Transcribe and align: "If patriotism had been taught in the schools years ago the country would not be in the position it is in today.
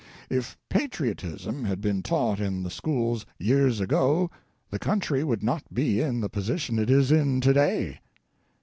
"If 0.31 0.57
patriotism 0.67 1.65
had 1.65 1.79
been 1.79 2.01
taught 2.01 2.39
in 2.39 2.63
the 2.63 2.71
schools 2.71 3.23
years 3.37 3.79
ago 3.79 4.31
the 4.71 4.79
country 4.79 5.23
would 5.23 5.43
not 5.43 5.71
be 5.71 6.01
in 6.01 6.21
the 6.21 6.27
position 6.27 6.79
it 6.79 6.89
is 6.89 7.11
in 7.11 7.39
today. 7.39 7.99